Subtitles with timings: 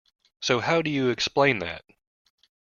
[0.41, 1.83] So, how do you explain that?